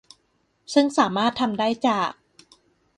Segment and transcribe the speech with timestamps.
[0.73, 2.11] ซึ่งสามารถทำได้จาก